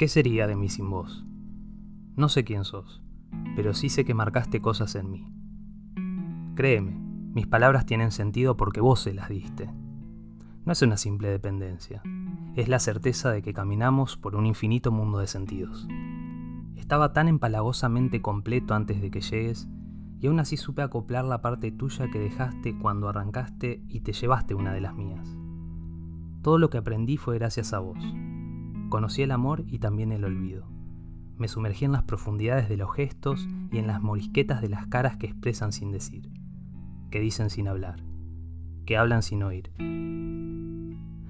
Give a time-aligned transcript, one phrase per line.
[0.00, 1.26] ¿Qué sería de mí sin vos?
[2.16, 3.02] No sé quién sos,
[3.54, 5.30] pero sí sé que marcaste cosas en mí.
[6.54, 6.94] Créeme,
[7.34, 9.68] mis palabras tienen sentido porque vos se las diste.
[10.64, 12.00] No es una simple dependencia,
[12.56, 15.86] es la certeza de que caminamos por un infinito mundo de sentidos.
[16.76, 19.68] Estaba tan empalagosamente completo antes de que llegues,
[20.18, 24.54] y aún así supe acoplar la parte tuya que dejaste cuando arrancaste y te llevaste
[24.54, 25.28] una de las mías.
[26.40, 27.98] Todo lo que aprendí fue gracias a vos.
[28.90, 30.66] Conocí el amor y también el olvido.
[31.38, 35.16] Me sumergí en las profundidades de los gestos y en las morisquetas de las caras
[35.16, 36.28] que expresan sin decir,
[37.08, 38.02] que dicen sin hablar,
[38.86, 39.70] que hablan sin oír.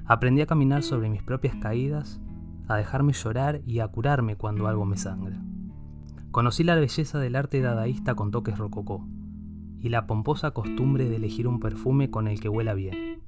[0.06, 2.18] Aprendí a caminar sobre mis propias caídas,
[2.66, 5.38] a dejarme llorar y a curarme cuando algo me sangra.
[6.30, 9.06] Conocí la belleza del arte dadaísta con toques rococó
[9.78, 13.20] y la pomposa costumbre de elegir un perfume con el que huela bien.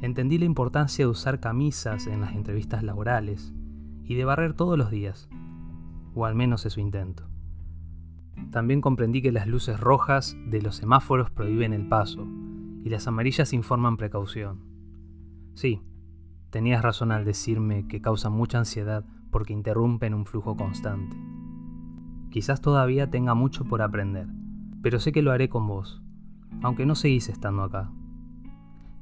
[0.00, 3.52] Entendí la importancia de usar camisas en las entrevistas laborales
[4.04, 5.28] y de barrer todos los días,
[6.14, 7.28] o al menos eso intento.
[8.50, 12.26] También comprendí que las luces rojas de los semáforos prohíben el paso
[12.84, 14.62] y las amarillas informan precaución.
[15.54, 15.82] Sí,
[16.50, 21.16] tenías razón al decirme que causan mucha ansiedad porque interrumpen un flujo constante.
[22.30, 24.28] Quizás todavía tenga mucho por aprender,
[24.80, 26.02] pero sé que lo haré con vos,
[26.62, 27.90] aunque no seguís estando acá.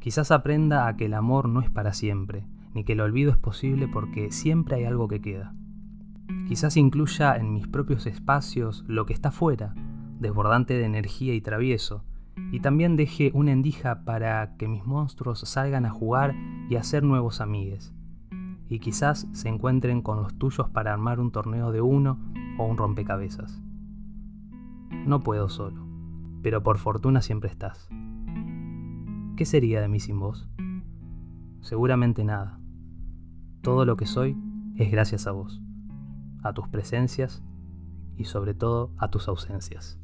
[0.06, 3.38] Quizás aprenda a que el amor no es para siempre, ni que el olvido es
[3.38, 5.52] posible porque siempre hay algo que queda.
[6.46, 9.74] Quizás incluya en mis propios espacios lo que está fuera,
[10.20, 12.04] desbordante de energía y travieso,
[12.52, 16.36] y también deje una endija para que mis monstruos salgan a jugar
[16.70, 17.92] y a hacer nuevos amigues.
[18.68, 22.20] Y quizás se encuentren con los tuyos para armar un torneo de uno
[22.58, 23.60] o un rompecabezas.
[25.04, 25.84] No puedo solo,
[26.42, 27.88] pero por fortuna siempre estás.
[29.36, 30.48] ¿Qué sería de mí sin vos?
[31.60, 32.58] Seguramente nada.
[33.60, 34.34] Todo lo que soy
[34.76, 35.60] es gracias a vos,
[36.42, 37.44] a tus presencias
[38.16, 40.00] y sobre todo a tus ausencias.